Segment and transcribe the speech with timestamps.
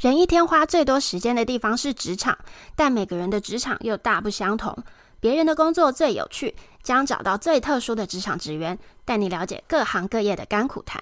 [0.00, 2.38] 人一天花最多时间的地方是职场，
[2.74, 4.74] 但每个人的职场又大不相同。
[5.20, 10.98] 别人的工作最有趣，将找到最特殊的职场职员，带你了解各行各业的甘苦谈。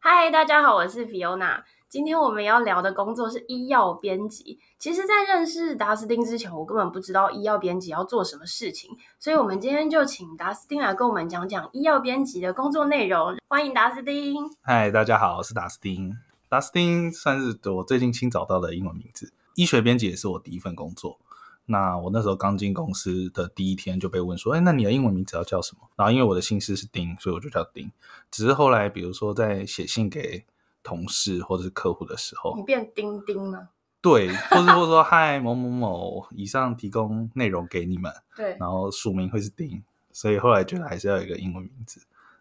[0.00, 1.62] 嗨，大家好，我是 Fiona。
[1.88, 4.58] 今天我们要聊的工作是医药编辑。
[4.80, 13.36] 其实，在认识达斯汀之前，我根本不知道医药编辑要做什么事情，所以我们今天就请达斯汀来跟我们讲讲医药编辑的工作内容。
[13.46, 14.34] 欢迎达斯汀。
[14.62, 16.12] 嗨，大家好，我是达斯汀。
[16.56, 19.30] 达斯汀算是我最近新找到的英文名字。
[19.56, 21.18] 医学编辑也是我第一份工作。
[21.66, 27.92] 那我那时候刚进公司的第一天就被问说：“哎，那你的英文名字要叫什么？”然后因为我的姓氏是丁，所以我就叫丁。
[28.30, 30.46] 只是后来，比如说在写信给
[30.82, 33.68] 同事或者是客户的时候，你变丁丁吗？
[34.00, 38.10] 对，或是或者说嗨某某某，以上提供内容给你们。
[38.34, 42.00] 对，然后署名会是丁，所以后来觉得还是要有一个英文名字，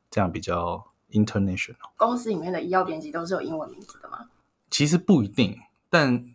[0.09, 0.85] 这样比较。
[1.15, 4.29] International 公司里面的医药编辑都是有英文名字的吗？
[4.69, 5.57] 其实不一定，
[5.89, 6.25] 但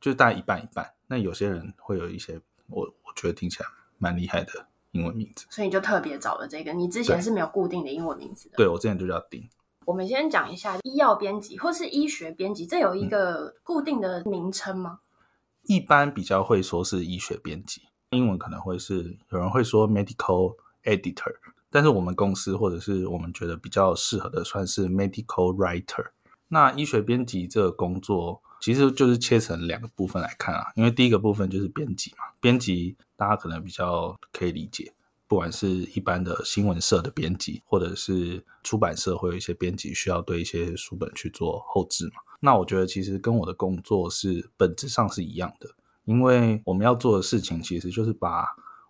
[0.00, 0.94] 就大概一半一半。
[1.06, 6.72] 那有些人会有一些，我我觉得听起来蛮厉害的英文名字，所以你就特别找了这个。
[6.72, 8.56] 你之前是没有固定的英文名字的。
[8.56, 9.46] 对，我之前就叫丁。
[9.84, 15.00] 我们先讲一下医药编辑或是医学编辑，这有一个固定的名称吗？
[15.02, 21.34] 嗯，一般比较会说是医学编辑，英文可能会是有人会说 medical editor。
[21.70, 26.06] 但是我们公司或者是我们觉得比较适合的，算是 medical writer。
[26.48, 30.72] 那医学编辑这个工作，其实就是切成两个部分来看啊。
[30.74, 34.92] 因为第一个部分就是编辑嘛，编辑大家可能比较可以理解，
[35.28, 42.14] 不管是一般的新闻社的编辑，或者是出版社会有一些编辑需要对一些书本去做后置嘛。
[42.40, 45.70] 那我觉得其实跟我的工作是本质上是一样的，
[46.04, 48.44] 因为我们要做的事情其实就是把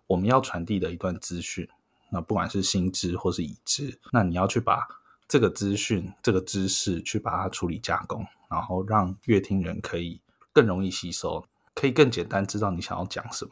[0.07, 1.69] 我们要传递的一段资讯。
[2.13, 4.85] 那不管是新知或是已知，那你要去把
[5.29, 10.19] 这个资讯、这个知识去把它处理加工，然后让乐听人可以
[10.51, 13.51] 更容易吸收，可以更简单知道你想要讲什么，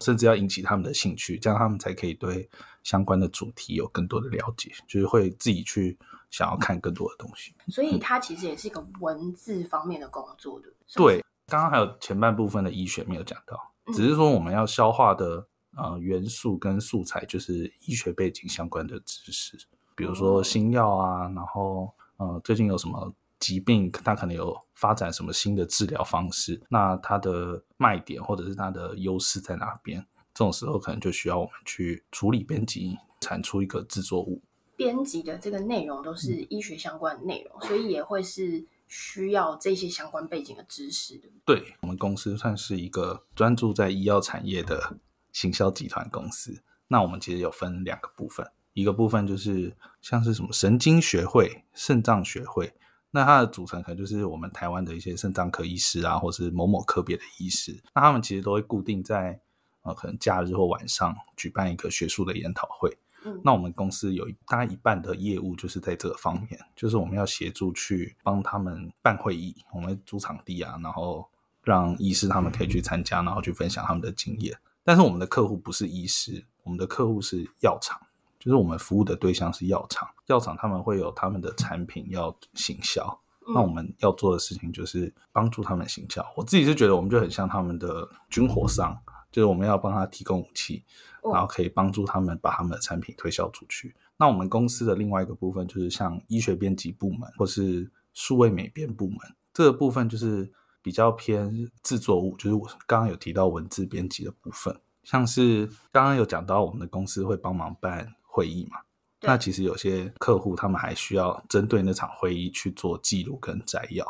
[0.00, 2.50] 甚至要引起他们的兴趣，这样他们才可以对
[2.82, 5.96] 相关的主题有更多的了解，就是会自己去
[6.28, 7.54] 想要看更多的东西。
[7.68, 10.66] 所以它其实也是一个文字方面的工作的。
[10.96, 15.46] 对，刚刚还有前半部分的医学没有讲到，只是说我们要消化的。
[15.76, 19.56] 呃，元素跟素材就是医学背景相关的知识，
[19.94, 30.04] 比如说新药啊，然后呃，最近有什么疾病，它可能有发展什么新的治疗方式，那它的卖点或者是它的优势在哪边？
[30.34, 34.42] 这种时候可能就需要我们去处理编辑，产出一个制作物。
[34.76, 41.28] 编辑的这个内容都是医学相关的内容，嗯，所以也会是需要这些相关背景的知识的。
[41.46, 44.98] 对，我们公司算是一个专注在医药产业的。
[45.32, 52.72] 行销集团公司，那我们其实有分两个部分，一个部分就是像是什么神经学会、肾脏学会，
[53.10, 59.40] 那它的组成可能就是我们台湾的一些肾脏科医师啊，或是某某科别的医师，那他们其实都会固定在
[59.82, 62.96] 呃可能假日或晚上举办一个学术的研讨会。
[63.24, 71.28] 嗯，那我们公司有大概一半的业务就是在这个方面，就是我们要协助去帮他们办会议，我们租场地啊，然后
[71.62, 74.58] 让医师他们可以去参加，然后去分享他们的经验。
[74.84, 78.00] 但是我们的客户不是医师，我们的客户是药厂，
[78.38, 80.08] 就是我们服务的对象是药厂。
[80.26, 83.20] 药厂他们会有他们的产品要行销，
[83.54, 86.26] 那我们要做的事情就是帮助他们行销。
[86.36, 88.98] 我自己是觉得我们就很像他们的军火商，
[89.30, 90.82] 就是我们要帮他提供武器，
[91.22, 93.94] 然后可以帮助他们把他们的产品推销出去。
[94.16, 99.18] 那我们公司的另外一个部分就是像医学编辑部门或是数位美编部门，
[99.52, 100.52] 这个部分就是。
[100.82, 108.78] 比较偏制作物，就是我刚刚有提到文字编辑的部分，像是刚刚有讲到我们的公司会帮忙办会议嘛，
[109.20, 114.04] 那其实有些客户他们还需要针对那场会议去做记录跟摘要，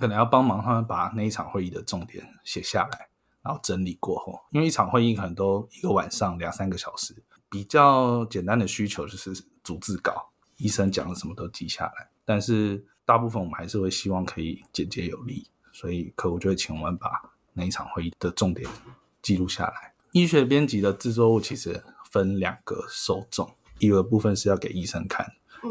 [0.00, 3.08] 可能要帮忙他们把那一场会议的重点写下来，
[3.42, 7.14] 然后整理过后，因为一场会议可能都一个晚上两三个小时，
[7.50, 15.46] 比较简单的需求就是逐字稿，医生讲的什么都记下来，但是大部分我们还是会希望可以简洁有力。
[15.74, 17.10] 所以客户就会请我们把
[17.52, 18.66] 那一场会议的重点
[19.20, 19.92] 记录下来。
[20.12, 25.26] 医学编辑的制作物其实分两个受众，一个部分是要给医生看，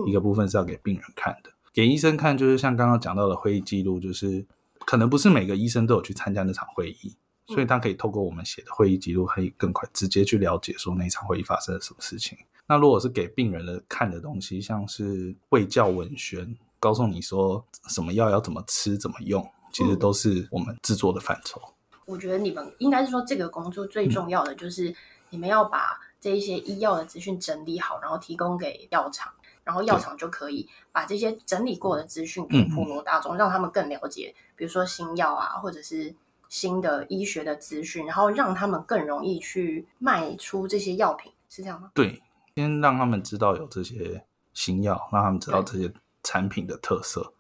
[0.06, 1.50] 一个部分是要给病人看的。
[1.72, 4.46] 给医生看就是像刚刚讲到的会议记录，就是
[4.80, 7.16] 可能不是每个医生都有去参加那场会议，
[7.48, 12.38] 所以他可以透过我们写的会议记录，可以更快直接去了解说那一场会议发生了什么事情。
[12.68, 19.50] 那如果是给病人的看的东西，像是卫教文宣，告诉你说什么药要怎么吃、怎么用。
[19.74, 21.62] 其实都是我们制作的范畴。
[22.06, 24.96] 我觉得你们应该是说，这个工作最重要的就是
[25.32, 29.34] 你们要把这一些医药的资讯整理好，然后提供给药厂。
[29.66, 36.14] 然后药厂就可以把这些整理过的资讯给普罗大众，嗯、让他们更了解，比如说新药啊，或者是
[36.50, 41.92] 新的医学的资讯，然后让他们更容易去卖出这些药品，是这样吗？
[41.94, 42.22] 对，
[42.56, 45.90] 先让他们知道有这些新药，让他们知道这些
[46.24, 47.33] 产品的特色。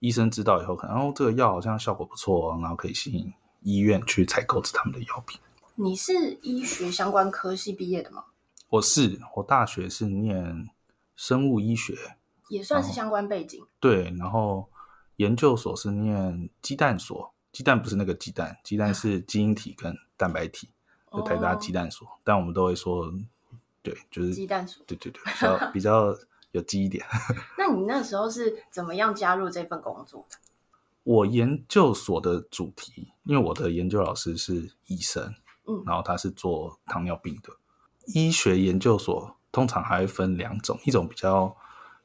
[0.00, 3.32] 医生知道以后，可能哦，这个药好像效果不错，然后可以吸引
[3.62, 5.38] 医院去采购他们的药品。
[5.76, 8.24] 你是医学相关科系毕业的吗？
[8.68, 10.68] 我是，我大学是念
[11.16, 11.94] 生物医学，
[12.48, 13.64] 也算是相关背景。
[13.78, 14.68] 对，然后
[15.16, 20.68] 研究所是念鸡蛋所，鸡蛋不是那个鸡蛋，鸡蛋是基因体跟蛋白体，
[21.12, 22.06] 就台大鸡蛋所。
[22.06, 23.12] 哦、但我们都会说，
[23.82, 24.82] 对，就是鸡蛋所。
[24.86, 26.16] 对对对，比较 比较
[26.52, 27.04] 有记忆点。
[27.58, 30.36] 那你那时候是怎么样加入这份工作的？
[31.04, 35.34] 我研究所的主题，因为我的研究老师是医生。
[35.66, 37.50] 嗯然后他是做糖尿病的
[38.06, 41.54] 医学研究所，通常还会分两种，一种比较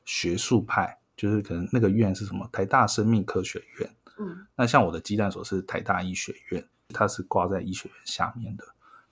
[0.03, 8.63] 学术派，就是可能那个院是什么台大生命科学院，嗯，那像我的鸡蛋所是台大医学院，它是挂在医学院下面的，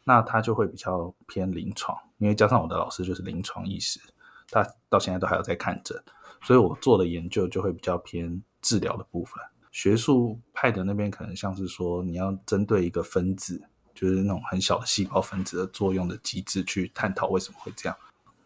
[0.04, 4.00] 那它就会比较偏临床，因为加上我的老师就是临床医师，
[4.50, 5.98] 他到现在都还有在看诊，
[6.44, 9.42] 所以我做的研究就会比较偏治疗的部分。
[9.72, 13.62] 学术派的那边可能像是说你要针对一个分子。
[13.96, 17.96] 就是那种很小的细胞分子的作用的机制去探讨为什么会这样，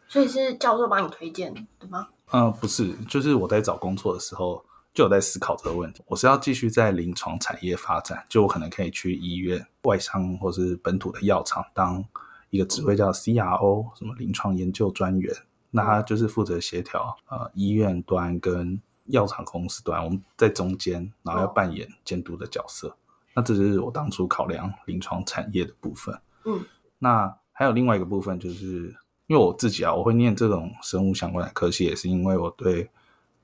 [0.09, 2.09] 所以是教授帮你推荐对吗？
[2.33, 4.63] 嗯、呃，不是，就是我在找工作的时候
[4.93, 6.03] 就有在思考这个问题。
[6.07, 12.03] 我是要继续在临床产业发展，就我可能可以去医院、外商或是本土的药厂当
[12.49, 15.33] 一个职位叫 CRO，什么临床研究专员。
[15.71, 22.89] 那他就是负责协调呃医院端跟药厂公司端，我们在中间，然后要扮演监督的角色。
[22.89, 22.95] 哦
[23.37, 26.19] 那这就是我当初考量临床产业的部分。
[26.45, 26.59] 嗯，
[26.97, 28.95] 那还有另外一个部分，就是
[29.27, 32.89] 因为我自己啊，我会念这种生物相关的科系，也是因为我对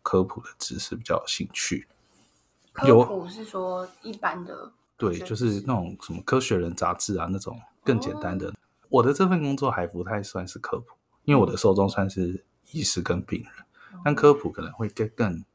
[0.01, 1.87] 科普的知识比较有兴趣。
[2.71, 4.71] 科普是说一般的？
[4.97, 8.49] 对，就是那种什么科学人杂志啊，那种更简单的。
[8.49, 8.53] 哦、
[8.89, 13.51] 我的这份工作还不太算是科普，因为我的受众算是医师跟病人，
[13.93, 15.45] 嗯、但科普可能会更更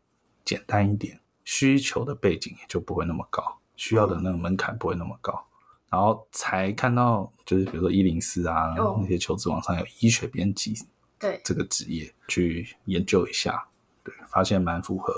[0.45, 3.59] 简单一点，需求的背景也就不会那么高。
[3.77, 5.47] 需要的那个门槛不会那么高，
[5.89, 10.75] 然后才看到就是比如说一零四啊、哦、那些求职网上有医学编辑，
[11.17, 13.69] 对这个职业去研究一下，
[14.03, 15.15] 对，发现蛮符合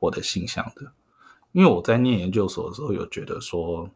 [0.00, 0.92] 我的形象的。
[1.52, 3.88] 因为我在念研究所的时候有觉得说，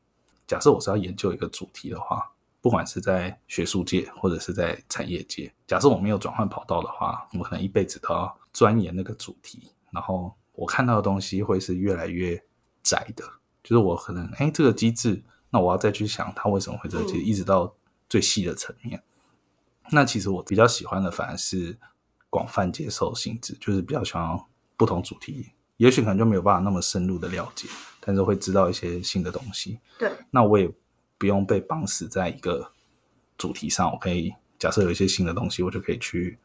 [0.47, 2.31] 假设我是要研究一个主题的话，
[2.67, 12.45] 不管是在学术界或者是在产业界，假设我没有转换跑道的话，我可能一辈子都要钻研那个主题，然后我看到的东西会是越来越
[12.83, 13.23] 窄的。
[13.63, 17.73] 就是我可能哎，这个机制，那我要再去想它为什么会这个机制，一直到
[18.09, 19.01] 最细的层面。
[19.85, 21.79] 嗯、那其实我比较喜欢的反而是
[22.29, 24.37] 广泛接受性质，就是比较喜欢
[24.77, 27.69] 不同主题，也许可能就没有办法那么深入的了解，
[28.01, 29.79] 但是会知道一些新的东西。
[30.01, 30.69] 对，那我也
[31.19, 32.73] 不用被绑死在一个
[33.39, 36.39] 主题上，我可以假设有一些新的东西，我就可以去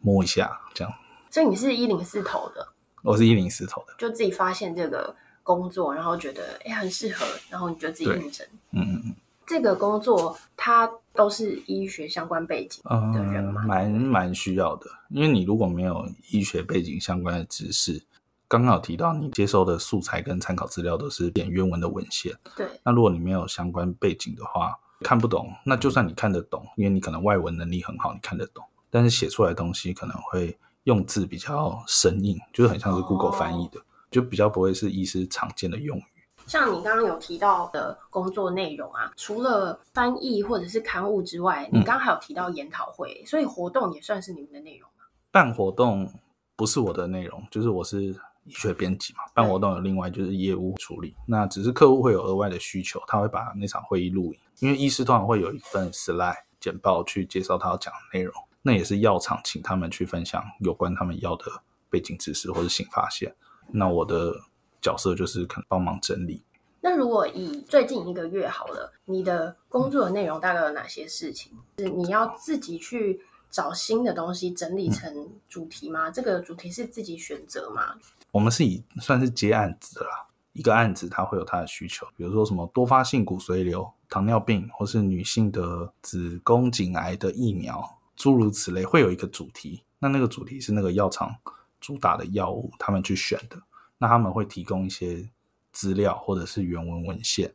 [0.00, 0.92] 摸一下这样。
[1.30, 2.68] 所以你是一零四投的？
[3.02, 5.14] 我是一零四投的，就自己发现这个。
[5.42, 8.46] 工作，然后觉得哎很适合，然后你就自己应征。
[8.70, 9.14] 嗯嗯嗯，
[9.46, 13.64] 这个工作它都是医学相关背景的人吗？
[13.66, 18.00] 蛮蛮需要的，因为你如果没有医学背景相关的知识，
[18.50, 22.36] 刚刚有提到你接收的素材跟参考资料都是点原文的文献。
[22.56, 25.48] 对，那如果你没有相关背景的话，看不懂。
[25.64, 33.78] 那就算你看得懂，因为你可能外文能力很好，你看得懂，但是写出来的东西可能会用字比较生硬，就是很像是 Google 翻译的。
[33.78, 36.04] 哦就比较不会是医师常见的用语。
[36.44, 45.04] 像你刚刚有提到的工作内容啊，除了翻译或者是刊物之外，你刚刚还有提到研讨会，嗯、所以活动也算是你们的内容吗？
[45.30, 46.12] 办活动
[46.56, 48.12] 不是我的内容，就是我是
[48.44, 49.20] 医学编辑嘛。
[49.34, 61.44] 办活动有另外就是业务处理，那只是客户会有额外的需求，他会把那场会议录影，因为医师通常会有一份 slide 简报去介绍他要讲的内容，那也是药厂请他们去分享有关他们要的
[61.88, 63.34] 背景知识或者新发现。
[63.72, 64.34] 那我的
[64.80, 66.42] 角色就是可能帮忙整理。
[66.82, 71.52] 那如果以最近一个月好了，你的工作的内容大概有哪些事情？
[71.78, 73.20] 是你要自己去
[73.50, 76.08] 找新的东西整理成主题吗？
[76.08, 77.96] 嗯、这个主题是自己选择吗？
[78.30, 89.82] 我们是以算是接案子啦，一个案子它会有它的需求，比如说什么多发性骨髓瘤、糖尿病，或是女性的子宫颈癌的疫苗，诸如此类，会有一个主题。
[89.98, 91.34] 那那个主题是那个药厂。
[91.80, 93.58] 主打的药物，他们去选的，
[93.96, 95.26] 那他们会提供一些
[95.72, 97.50] 资料或者是原文文献。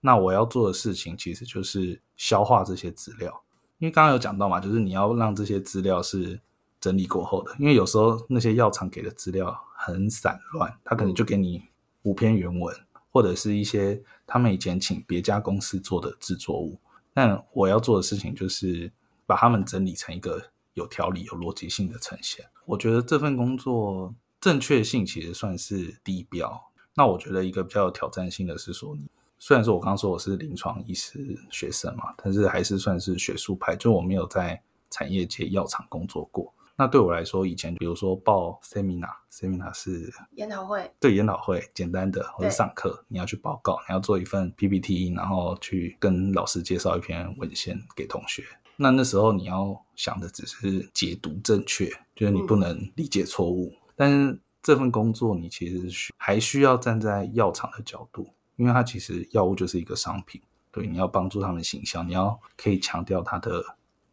[0.00, 3.40] 那我要做的事情其实就是消化这些资料，
[3.78, 6.40] 因为刚刚有讲到嘛，就是你要让这些资料是
[6.80, 11.62] 整理过后的，因为有时候那些药厂给的资料很散乱，他可能就给你
[12.02, 12.74] 五篇原文，
[13.10, 16.78] 或者是一些他们以前请别家公司做的制作物。
[17.12, 18.92] 但我要做的事情就是
[19.26, 20.40] 把他们整理成一个
[20.74, 22.46] 有条理、有逻辑性的呈现。
[22.64, 26.70] 我觉得这份工作正确性其实算是低标。
[26.94, 28.96] 那我觉得一个比较有挑战性的是说，
[29.38, 36.52] 虽然说我刚刚说我是临床医师学生嘛，但是还是算是学术派，就我没有在产业界药厂工作过。
[36.80, 48.44] 那对我来说，以前比如说报 seminar，seminar 是研讨会，对研讨会简单的，或者上课你要去报告，你要做一份 PPT，然后去跟老师介绍一篇文献给同学。
[48.76, 53.72] 那那时候你要想的只是解读正确，就是你不能理解错误。
[53.74, 63.64] 嗯、但是这份工作你其实需还需要站在药厂的角度，因为它其实药物就是一个商品，对，你要帮助他们行销，你要可以强调它的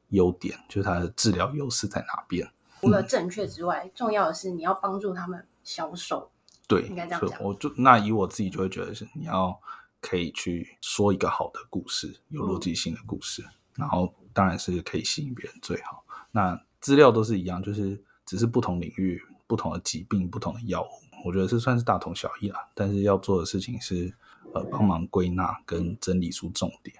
[0.10, 2.50] 优点，就是它的治疗优势在哪边。
[2.82, 6.30] 除了正确之外，嗯、重要的是你要帮助他们销售。
[6.68, 7.42] 对，应该这样讲。
[7.44, 9.60] 我就那以我自己就会觉得是，你要
[10.02, 16.04] 可以去说一个好的故事，有逻辑性的故事，嗯、然后当然是可以吸引别人最好。
[16.32, 22.68] 那资料都是一样，就是只是不同领域、不同的疾病、不同的药物，我觉得是算是大同小异啦。
[22.74, 24.14] 但是要做的事情是，
[24.54, 26.96] 呃，帮忙归纳跟整理出重点。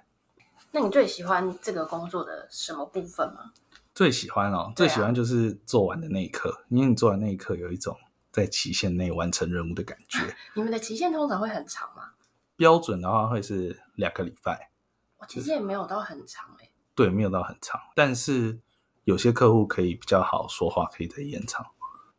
[0.72, 3.52] 那你最喜欢这个工作的什么部分吗？
[3.94, 7.96] 最喜欢哦，最喜欢就是做完的那一刻，啊、因为你做完那一刻有一种
[8.30, 10.18] 在期限内完成任务的感觉。
[10.54, 12.10] 你们的期限通常会很长吗？
[12.56, 14.70] 标准的话会是两个礼拜。
[15.18, 16.70] 我其实也没有到很长诶、欸。
[16.94, 18.58] 对，没有到很长，但是
[19.04, 21.64] 有些客户可以比较好说话，可以再延长。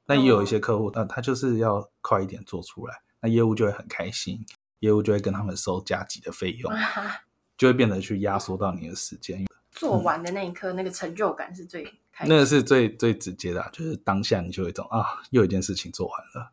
[0.06, 4.44] 但也有一些客户，那、嗯、他就是要快一点做出来，那业务就会很开心，
[4.80, 6.72] 业务就会跟他们收加急的费用，
[7.58, 9.46] 就会变得去压缩到你的时间。
[9.72, 16.52] 做完的那一刻，嗯、那个成就感是最开心，那个是最最直接的、啊，就是当下你就有一种啊，又一件事情做完了。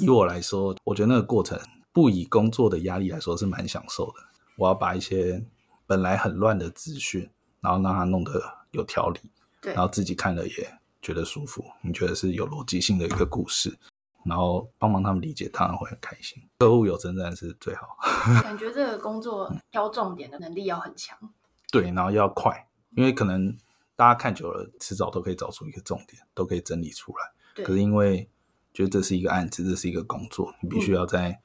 [0.00, 1.58] 以我来说，我觉得那个过程
[1.92, 4.14] 不以工作的压力来说是蛮享受的。
[4.56, 5.44] 我要把一些
[5.86, 9.20] 本来很乱的资讯，然后让它弄得有条理，
[9.60, 11.64] 对，然后自己看了也觉得舒服。
[11.82, 13.78] 你觉得是有逻辑性的一个故事，
[14.26, 16.42] 然后帮忙他们理解，当然会很开心。
[16.58, 17.96] 客户有称赞是最好。
[18.42, 21.16] 感觉这个工作挑重点的能力要很强。
[21.72, 23.56] 对，然后要快，因为可能
[23.94, 27.32] 大家看久了，迟早都可以找出一个重点，都可以整理出来。
[27.54, 28.28] 对可是因为
[28.74, 31.40] 觉得这是一个案子，这是一个工作，你必须要在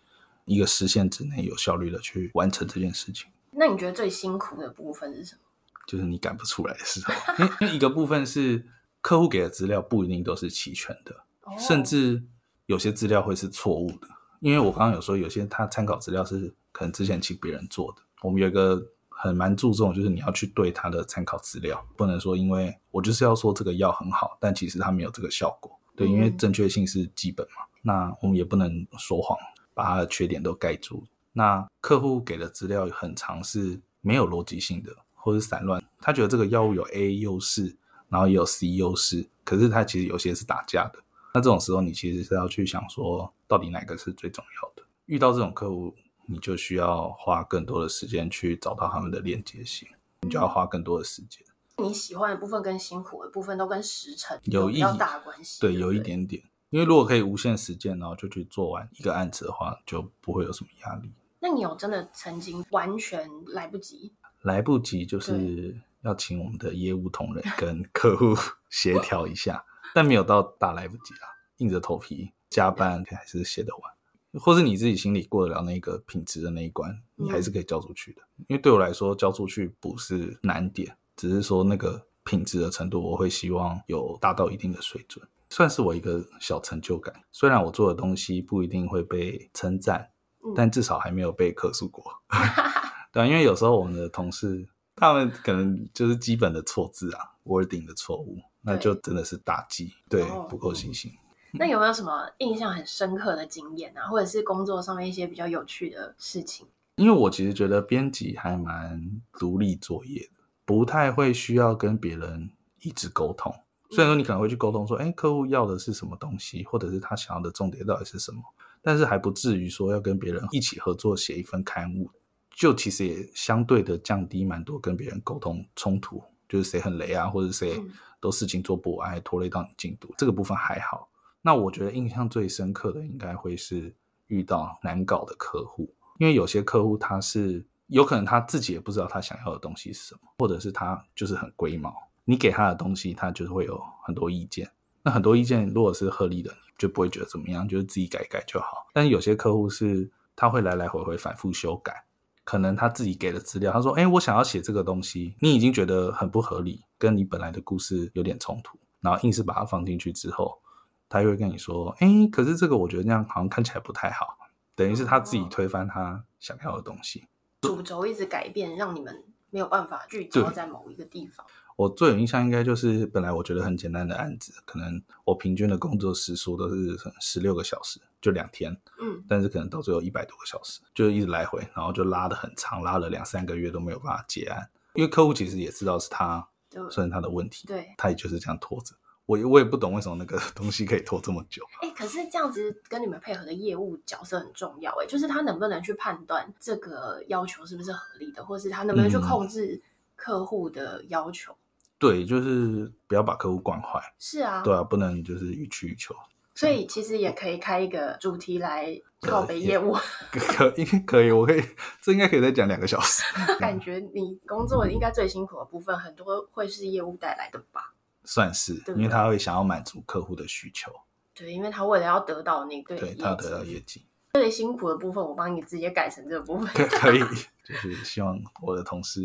[0.45, 3.31] 一个时限之内有效率的去完成这件事情。
[3.51, 5.41] 那你觉得最辛苦的部分是什么？
[5.87, 7.13] 就是你赶不出来的时候，
[7.61, 8.65] 因为一个部分是
[9.01, 12.23] 客户给的资料不一定都是齐全的，哦、甚至
[12.71, 14.07] 有些资料会是错误的。
[14.39, 18.81] 因为我刚刚有说，有些他参考资料是可能之前请别人做的，我们有一个。
[19.23, 25.71] 很蛮注重，就是你要去对他的参考资料，不能说因为我就是要说这个药很好，但其实它没有这个效果。
[25.95, 27.61] 对，因为正确性是基本嘛。
[27.83, 29.37] 那我们也不能说谎，
[29.75, 31.03] 把它的缺点都盖住。
[31.33, 35.79] 那客户给的资料很长是没有逻辑性的，或是散乱。
[35.99, 37.77] 他觉得这个药物有 A 优势，
[38.09, 40.97] 然后也有 C 优势，可是它其实有些是打架的。
[41.33, 44.83] 那这种时候，你其实是要去想说，到底哪个是最重要的？
[45.05, 45.95] 遇到这种客户。
[46.27, 49.85] 你就需要花更多的时间去找到他们的连接性，
[50.21, 51.43] 你就要花更多的时间。
[51.77, 56.41] 你喜欢的部分跟辛苦的部分都跟时程有比较大关系，对，有一点点。
[56.69, 61.11] 因为如果可以无限时间，然后就去做完一个案子的话，就不会有什么压力。
[61.41, 64.13] 那你有真的曾经完全来不及？
[64.43, 68.33] 来不及就是要请我们的业务同仁跟客户
[68.69, 73.91] 协调一下，但没有到大来不及啊，硬着头皮加班还是写得完。
[74.39, 78.21] 或是你自己心里过得了那个品质的那一关，你还是可以交出去的。
[78.37, 87.13] 嗯、因为对我来说，交出去不是难点，只是说那个品质的程度，我会希望有达到一定的水准，算是我一个小成就感。
[87.29, 90.11] 虽然我做的东西不一定会被称赞，
[90.45, 92.05] 嗯、但至少还没有被客诉过。
[93.11, 101.11] 对，因为有时候我们的同事，他们可能就是基本的错字啊，wording 的错误，那就真的是打击，对，对，不够信心。
[101.53, 106.65] 那有没有什么印象很深刻的经验啊，或者是工作上面一些比较有趣的事情？
[106.95, 112.51] 因为我其实觉得编辑还蛮独立作业的，不太会需要跟别人
[112.81, 113.53] 一直沟通。
[113.89, 118.41] 虽然说你可能会去沟通说，哎，客户要的是什么东西，或者是他想要的重点到底是什么，
[118.81, 122.09] 但是还不至于说要跟别人一起合作写一份刊物，
[122.55, 127.81] 就其实也相对的降低蛮多跟别人沟通冲突，就是谁很雷啊，或者谁
[128.19, 131.09] 都事情做不完，还拖累到你进度，这个部分还好。
[131.41, 133.95] 那我觉得印象最深刻的应该会是
[134.27, 144.69] 遇到难搞的客户，因为有些客户他是有可能他自己也不知道他想要的东西是什么，或者是他就是很龟毛，你给他的东西他就是会有很多意见，
[145.03, 148.85] 那很多意见如果是合理的，你就不会觉得怎么样，就是自己改改就好。
[148.93, 152.03] 但是有些客户是他会来来回回反复修改，
[152.43, 160.59] 可能他自己给的资料，他说：“哎，我想要写这个东西，你已经觉得很不合理，跟你本来的故事有点冲突，然后硬是把它放进去之后，
[161.07, 164.37] 他又会跟你说：‘哎，可是这个我觉得那样好像看起来不太好。’
[164.75, 167.27] 等于是他自己推翻他想要的东西，
[167.61, 171.45] 主轴一直改变，让你们没有办法聚焦在某一个地方。”
[171.77, 186.47] 我最有印象应该就是本来我觉得很简单的案子，可能我平均的工作时数都是十六个小时，就两天，嗯，但是可能到最后一百多个小时，就一直来回，然后就拉的很长，拉了两三个月都没有办法结案，因为客户其实也知道是他
[186.89, 188.93] 算是他的问题，对，他也就是这样拖着，
[189.25, 191.63] 我我也不懂为什么那个东西可以拖这么久。
[191.81, 199.81] 哎、欸，可是这样子跟你们配合的业务角色很重要，哎，就是他能不能去判断这个要求是不是合理的，或是他能不能去控制
[200.15, 201.51] 客户的要求。
[201.53, 201.55] 嗯
[202.01, 204.01] 对，就是不要把客户惯坏。
[204.17, 206.15] 是啊，对啊，不能就是予取予求。
[206.61, 209.97] 所以其实也可以开一个主题来靠北业务。
[210.31, 211.63] 可应该可以，我可以，
[211.99, 213.23] 这应该可以再讲两个小时。
[213.59, 217.95] 感觉你工作应该最辛苦的部分，很多会是业务带来的吧？
[218.25, 220.91] 算是，对对，因为他会想要满足客户的需求。
[221.33, 224.05] 对，因为他为了要得到那个，对，他要得到业绩。
[224.33, 226.67] 最辛苦的部分，我帮你直接改成这个部分。
[226.67, 227.19] 可可以，
[227.63, 229.21] 就是希望我的同事，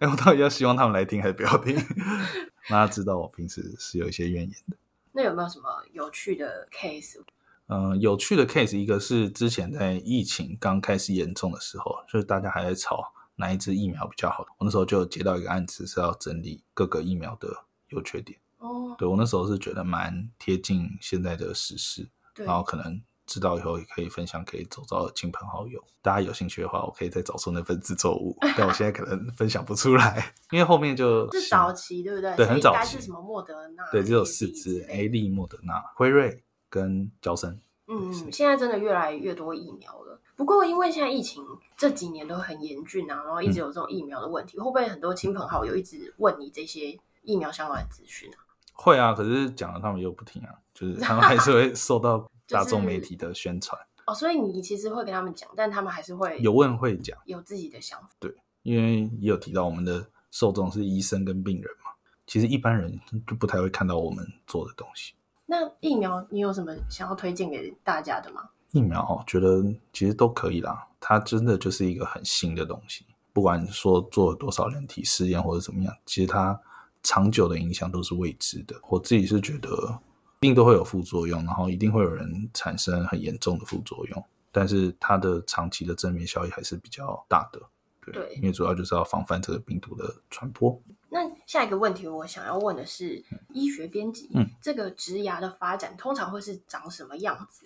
[0.00, 1.74] 哎，我到底要希望他们来听还是不要听？
[2.68, 4.76] 让他知道我平时是有一些怨言的。
[5.14, 7.22] 那有没有什么有趣的 case？
[7.68, 14.44] 嗯，有趣的 case，一个是之前在疫情刚开始严重的时候，就是大家还在吵哪一支疫苗比较好。
[14.58, 17.48] 我那时候就接到一个案子，是要整理各个疫苗的
[17.90, 18.38] 优缺点。
[18.58, 23.00] 哦，对，我那时候是觉得蛮贴近现在的时事，然后可能。
[23.26, 25.82] 知道以后也可以分享给周遭的亲朋好友。
[26.02, 32.36] 大家有兴趣的话，我可以再找出那份制作物，但我现在可能 分享不出来，因为后面就 是早期，对不对？
[32.36, 32.98] 对，很早期。
[32.98, 33.82] 是什么莫德纳？
[33.90, 37.58] 对，只有四支：A 利、莫德纳、辉瑞跟焦生。
[37.86, 40.20] 嗯，现在真的越来越多疫苗了。
[40.36, 41.44] 不过因为现在疫情
[41.76, 48.36] 这几年都很严峻啊，然后一直有这种疫苗的问题，嗯、会不会很多亲朋好友一直问你这些疫苗相关的资讯啊？
[48.72, 52.28] 会啊，可是讲了他们又不听啊，就是 他们还是会受到。
[52.48, 58.10] 大众媒体的宣传、就是、哦，所以你其实会跟他们讲，但他们还是会有问会讲，有自己的想法。
[58.20, 61.90] 对，因为也有提到我们的受众是医生跟病人嘛，
[62.26, 65.14] 其实一般人就不太会看到我们做的东西。
[65.46, 68.48] 那疫苗你有什么想要推荐给大家的吗？
[68.72, 76.60] 疫苗哦觉得其实都可以啦，它真的就是一个很新的东西，不管说做了多少人体试验或者怎么样，其实它
[77.02, 78.78] 长久的影响都是未知的。
[78.88, 79.98] 我自己是觉得。
[80.44, 87.58] 一定都会有副作用，然后一定会有人产生很严重的副作用，但是它的长期的正面效益还是比较大的。
[88.04, 90.78] 对，对，因为主要就是要防范这个病毒的传播。
[91.08, 97.64] 那下一个问题，我想要问的是，嗯、医学编辑，嗯，这个职涯的发展通常会是长什么样子？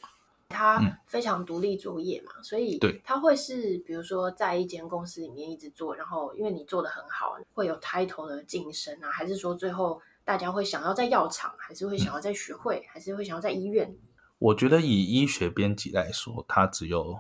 [0.49, 10.01] 他非常独立作业嘛，所以对，他会是比如说在一间公司里面一直做，然后因为你做的很好，会有 title 的晋升啊，还是说最后？
[10.29, 13.97] 大家会想要在药厂，还是会想要在学会，嗯、还是会想要在医院？
[14.39, 17.19] 我觉得以医学编辑来说，它只有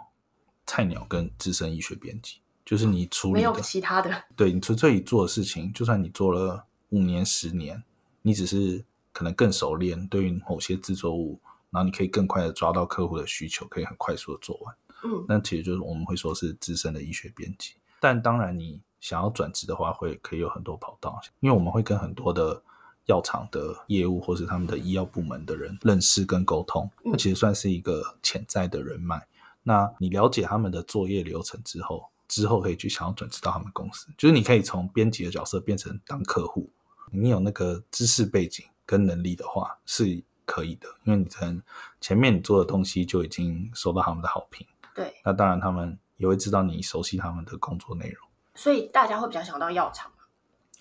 [0.66, 4.25] 菜鸟跟资深医学编辑，就是你处理的、嗯、没有其他的。
[4.37, 7.83] 对，你纯粹以做的事情，就算你做了五年、十年，
[8.21, 11.40] 你只是可能更熟练，对于某些制作物，
[11.71, 14.77] 然后你可以更快的抓到客户的需求，可以很快速的做完。
[15.05, 17.73] 嗯，那其实就是我们会说是资深的医学编辑。
[18.01, 22.62] 但当然，你想要转职的话，会可以有很多跑道，因为我们会跟很多的。
[23.09, 29.27] 药厂的业务或是他们的医药部门的人认识跟沟通，那其实算是一个潜在的人脉。
[29.62, 36.71] 那你了解他们的作业流程之后，之后可以去想要转职到他们公司，就是你可以从编辑的角色变成当客户。
[37.11, 41.62] 你有那个知识背景跟能力的话，是可以的，因为你从
[42.01, 44.66] 前面你做的东西就已经受到他们的好评。
[44.94, 50.11] 对，那当然他们也会知道你熟悉他们的工作内容，所以大家会比较想到药厂。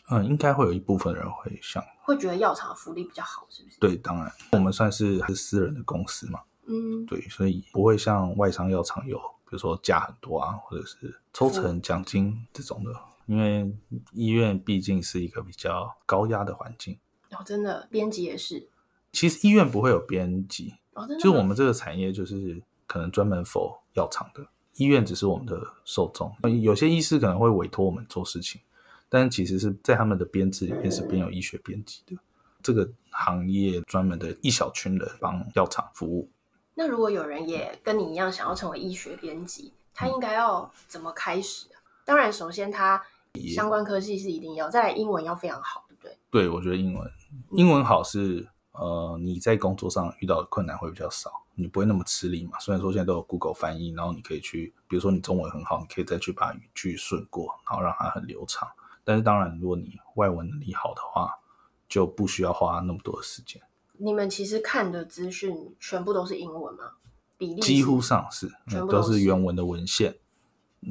[0.10, 3.78] 嗯，应该会有一部分人会想，会觉得药厂福利比较好，是不是？
[3.82, 12.92] 对，当然，我们算是是私人的公司嘛，嗯，对，所以不会像外商药厂有，比如说加很多啊，或者是抽成奖金这种的。
[13.26, 13.70] 因为
[14.14, 16.98] 医院毕竟是一个比较高压的环境。
[17.32, 18.70] 哦，真的，编辑也是。
[19.12, 26.34] 其实医院不会有编辑，哦，真的，就我们这个产业就是可能专门 for 药厂的，医院只是我们的受众。
[26.62, 28.62] 有些医师可能会委托我们做事情。
[29.10, 32.16] 但其实是在他们的编制里面是编有医学编辑的，
[32.62, 36.30] 这个行业专门的一小群人帮药厂服务。
[36.74, 41.68] 那如果有人也跟你一样想要成为医学编辑，他应该要怎么开始？
[42.06, 43.02] 当然，首先他
[43.54, 46.18] 相关科技是一定要，再来英文要非常好，对不对？
[46.30, 47.12] 对，我觉得英文
[47.52, 52.60] 英文好是呃，你在工作上遇到的困难会比较少，你不会那么吃力嘛。
[52.60, 58.70] 虽然说现在都有 Google 翻译，然后你可以去，比如说你中文很好，你可以再去把语句顺过，然后让它很流畅。
[59.08, 61.40] 但是当然，如果你外文能力好的话，
[61.88, 63.62] 就不需要花那么多的时间。
[63.94, 66.92] 你们其实看的资讯全部都是英文吗？
[67.38, 70.14] 比例几乎上是，全部都是原文的文献。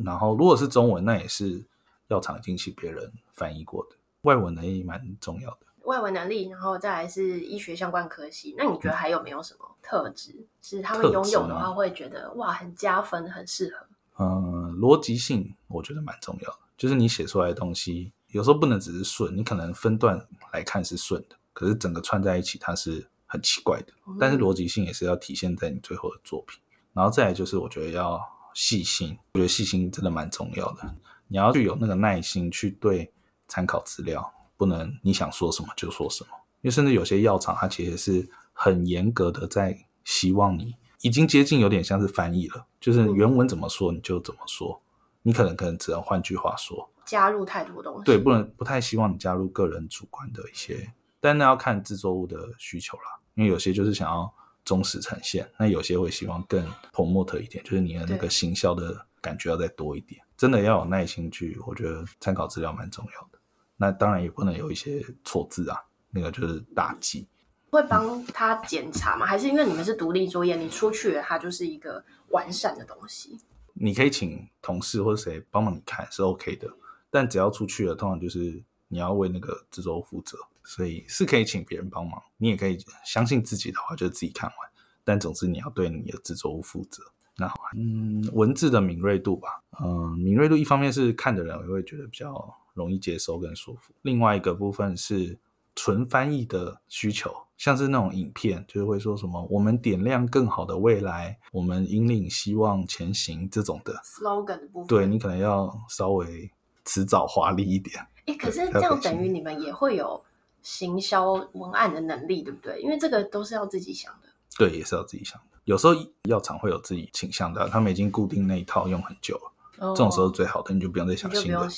[0.03, 1.63] 然后如果是中文，那也是
[2.09, 3.97] 药厂经请别人翻译过的。
[4.23, 5.59] 外文能力蛮重要的。
[5.83, 8.55] 外文能力，然后再来是医学相关科系。
[8.57, 13.87] 那你觉得还有没有什么特质，嗯、是他们拥有的话会觉得哇很加分，很适合？
[14.19, 23.93] 嗯，逻辑性我觉得蛮重要的，就是你写出来的东西有时候不能只是顺，你可能分段来看是顺的，可是整个串在一起它是很奇怪的。
[24.07, 26.61] 嗯、但是逻辑性也是要体现在你最后的作品。
[26.93, 28.21] 然后再来就是我觉得要
[28.55, 30.95] 细心，我觉得细心真的蛮重要的。
[31.29, 33.13] 你要去有那个耐心去对
[33.49, 34.33] 参考资料。
[34.59, 36.31] 不能你想说什么就说什么，
[36.63, 44.81] 因为甚至有些药厂，它其实是很严格的，在希望你已经接近有点像是翻译了，就是原文怎么说你就怎么说，
[45.23, 54.33] 你可能可能只能换句话说，加入太多东西，对，不能不太希望你加入个人主观的一些，但那要看制作物的需求啦，因为有些就是想要
[54.65, 63.39] 忠实呈现，那有些会希望更 promote 一点，就是你的那个行销的感觉要再多一点，真的要有耐心去，我觉得参考资料蛮重要的。
[63.77, 65.79] 那当然也不能有一些错字啊，
[66.11, 67.27] 那个就是大忌。
[67.71, 69.27] 会帮他检查吗？
[69.27, 73.39] 还是因为你们是独立作业，你出去了，它就是一个完善的东西？
[73.75, 76.69] 你可以请同事或者谁帮忙你看是 OK 的，
[77.11, 82.23] 但只要出去了，通常就是你要为那个制作负责，所以是可以请别人帮忙。
[82.39, 84.57] 你也可以相信自己的话，就自己看完。
[85.05, 87.03] 但总之你要对你的制作负责。
[87.37, 92.57] 那好，嗯，文字的敏锐度吧，嗯，敏锐度一方面是看的人也会觉得比较。
[92.77, 93.95] 容易接收跟舒服。
[94.03, 95.39] 另外一个部分是
[95.75, 104.87] 纯翻译的需求，像是那种影片，就是会说什么“我们点亮更好的未来”，“我们引领希望前行”这种的 slogan 的部分。
[104.87, 106.51] 对，你可能要稍微
[106.85, 108.07] 辞藻华丽一点。
[108.27, 110.23] 哎，可是这样等于你们也会有
[110.63, 112.81] 行销文案的能力，对不对？
[112.83, 114.29] 因为这个都是要自己想的。
[114.59, 115.59] 对，也是要自己想的。
[115.65, 115.95] 有时候
[116.29, 121.69] 药厂会有自己倾向的，他们已经固定那一套用很久了，哦、这种时候最好的，你就不用再想新的。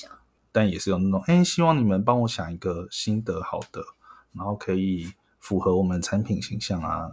[0.51, 3.83] 但也是有那种，哎、欸，希望你们帮我想一个新的好的，
[4.33, 5.11] 然后可以
[5.49, 7.11] 符合我们产品形象啊，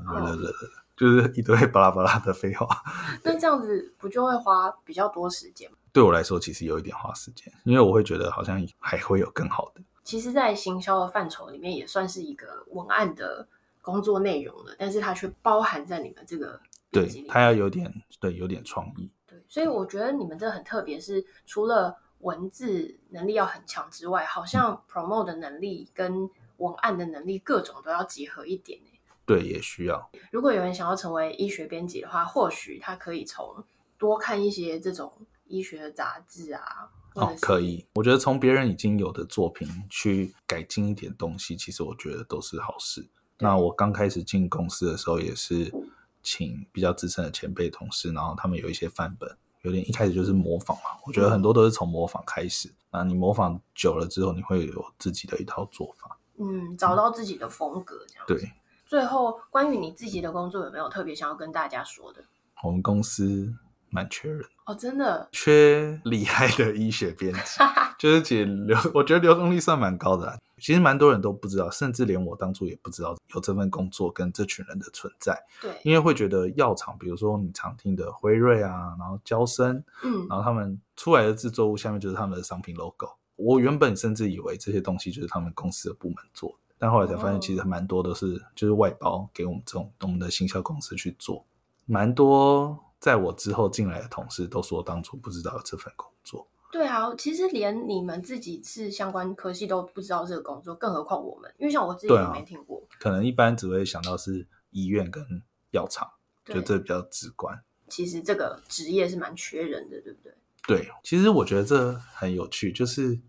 [0.98, 2.67] 就是一堆巴拉巴拉的废话。
[3.24, 5.78] 那这样子不就会花比较多时间吗？
[5.93, 9.82] 对我来说，其实有一点花时间，因为我会觉得好像还会有更好的。
[10.04, 13.48] 其实，在行销的范畴里面，也算是一个文案的
[13.82, 16.60] 工作内容了，但是它却包含在你们这个
[16.91, 19.10] 对，它要有点对，有点创意。
[19.26, 21.95] 对，所以我觉得你们这很特别，是除了。
[22.19, 28.80] 文字能力要很强之外，好像 promote 的能力跟文案的能力各种都要结合一点。
[29.26, 30.12] 对，也需要。
[30.32, 33.63] 如果有人想要成为医学编辑的话，或许他可以从
[33.98, 35.12] 多看一些这种
[35.48, 36.89] 医学的杂志啊。
[37.15, 37.86] 哦，可以。
[37.96, 43.08] 我觉得从别人已经有的作品去改进一点东西，其实我觉得都是好事。
[43.39, 45.74] 那我刚开始进公司的时候，也是
[46.22, 49.36] 请比较资深的前辈同事，然后他们有一些范本。
[49.62, 52.72] 有点一开始就是模仿嘛，我觉得很多都是从模仿开始。
[52.91, 58.24] 那你模仿久了之后，你会有自己的一套做法，嗯，找到自己的风格这样。
[58.28, 58.52] 对。
[58.86, 62.24] 最后，关于你自己的工作，有没有特别想要跟大家说的？
[62.63, 63.52] 我们公司
[63.89, 67.60] 蛮缺人哦，真的缺厉害的医学编辑，
[67.98, 70.38] 就是其实流，我觉得流动率算蛮高的啊。
[70.58, 75.38] 其实蛮多人都不知道，甚至连我当初也不知道有这份工作跟这群人的存在。
[75.62, 83.10] 对，因为会觉得药厂，比如说你常听的辉瑞啊，然后娇生，嗯，然后他们出来的制作物下面就是他们的商品 logo。
[83.36, 91.45] 我原本甚至以为这些东西就是他们公司的部门做的，但后来才发现，其实蛮多都是就是外包给我们这种我们的行销公司去做。
[91.86, 96.48] 蛮多在我之后进来的同事都说，当初不知道这份工作。
[96.71, 102.84] 对啊，其实连你们自己是相关科系都不知道这个工作，更何况我们，因为像我自己也没听过。
[103.00, 105.24] 可能一般只会想到是医院跟
[105.71, 106.10] 药厂，
[106.45, 107.63] 就这比较直观。
[107.88, 110.34] 其实这个职业是蛮缺人的，对不对？
[110.67, 113.19] 对，其实我觉得这很有趣，就是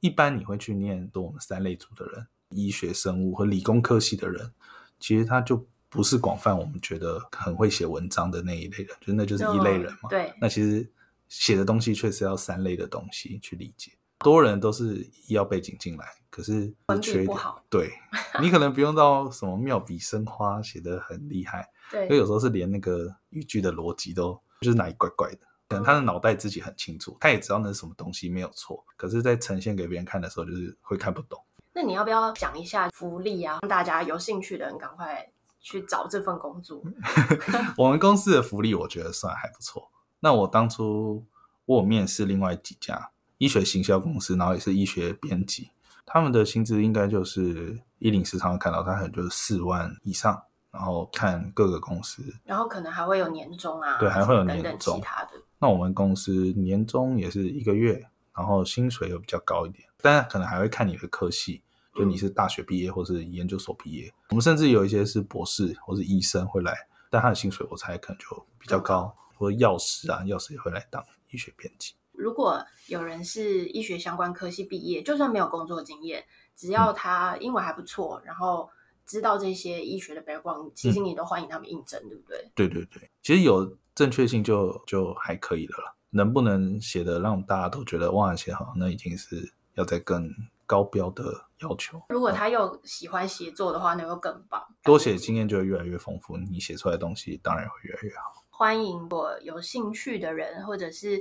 [0.00, 4.52] 一般你会去念读我们三类组的人，医学生物和理工科系的人，
[4.98, 10.08] 其实他就不是广泛我们觉得很会写文章的那一类人，就那就是一类人嘛。
[10.08, 10.90] 对，那其实。
[11.30, 14.96] 写的东西确实要三类的东西去理解，多人都是
[15.28, 17.64] 医药背景进来，可是文笔不好。
[17.70, 17.92] 对，
[18.42, 25.38] 你可能不用到什么妙笔生花写的很厉害，对，因为有时候是连那个语句的逻辑都就是哪里怪怪的，
[25.70, 31.40] 可能他的脑袋自己很清楚，他也知道那是什么东西没有错，可是，在呈现给别人看的时候，就是会看不懂。
[31.72, 33.60] 那你要不要讲一下福利啊？
[33.62, 35.30] 让大家有兴趣的人赶快
[35.60, 36.82] 去找这份工作。
[37.78, 39.88] 我们公司的福利我觉得算还不错。
[40.18, 41.24] 那我当初
[41.66, 45.70] 我有面试另外几家医学行销公司，然后也是医学编辑，
[46.04, 50.42] 他们的薪资应该就是一零四常常看到，他可能就是四万以上。
[50.72, 55.30] 然后看各个公司，然后可能还会有年终啊，对，还会有年终等等其他的。
[55.60, 61.62] 那我们公司年终也是一个月，然后薪水又比较高一点，但可能还会看你的科系，
[61.94, 64.08] 就你是大学毕业或是研究所毕业。
[64.08, 66.74] 嗯、我们甚至有一些是博士或是医生会来，
[67.10, 71.92] 但他的薪水我猜可能就比较高，嗯、或者药师啊，药师也会来当医学编辑。
[72.12, 76.24] 如果有人是医学相关科系毕业，就算没有工作经验，
[76.56, 78.70] 只要他英文还不错，嗯、然后。
[79.06, 82.50] 知道这些医学的 background，其实你都欢迎他们应征，嗯、对不对？
[82.54, 85.94] 对对对，其实有正确性就就还可以了啦。
[86.08, 90.26] 能不能写的让大家都觉得哇写好，那已经是要再更
[90.64, 91.22] 高标的
[91.58, 92.00] 要求。
[92.08, 94.64] 如果他又喜欢写作的话，那就更棒。
[94.82, 98.42] 多写经验就会越来越丰富，你写出来的东西当然会越来越好。
[98.48, 101.20] 欢迎我有兴趣的人，或者是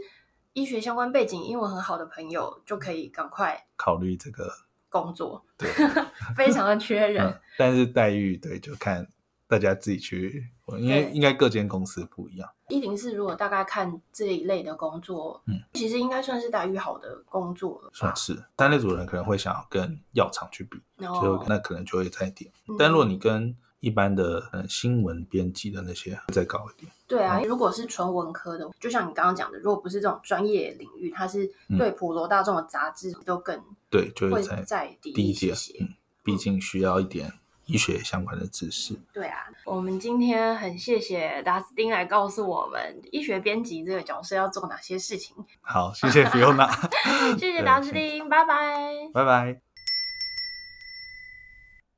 [0.54, 4.50] 医学相关背景、英文很好的朋友，就可以赶快考虑这个。
[4.92, 5.70] 工作对，
[6.36, 9.08] 非常的缺人，嗯，但是待遇对，就看
[9.48, 12.50] 大家自己去，因为应该各间公司不一样。
[12.68, 18.38] 一零四如果大概看这一类的工作，嗯，其实应该算是待遇好的工作了，算是。
[18.56, 22.52] 单类主人可能会想要跟药厂去比，就那可能就会再点。
[22.68, 26.92] 嗯，但如果你跟一般的嗯新闻编辑的那些再高一点。
[27.08, 35.54] 对啊，如果是纯文科的，就像你刚刚讲的，如果不是这种专业领域，它是对普罗大众的杂志都更、嗯、对，就会再再低一些。
[35.80, 35.88] 嗯，
[36.24, 37.34] 毕竟需要一点
[37.70, 38.96] 医学相关的知识。
[39.14, 45.36] 对啊，我们今天很谢谢达斯汀来告诉我们医学编辑这个角色要做哪些事情。
[45.62, 46.68] 好，谢谢 Fiona，
[47.38, 49.62] 谢谢达斯汀，拜拜，拜拜。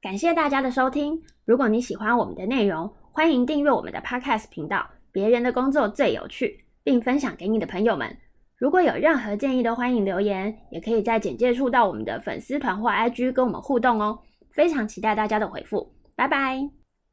[0.01, 1.21] 感谢大家的收听。
[1.45, 4.89] 如果你喜欢我们的内容，欢迎订阅我们的 Podcast 频道。
[5.13, 8.17] 别人的工作最有趣，并分享给你的朋友们。
[8.57, 14.19] 如果有任何建议，都欢迎留言，也可以在简介处到我们的粉丝团或 IG 跟我们互动哦。
[14.51, 15.91] 非常期待大家的回复。
[16.15, 16.80] 拜拜。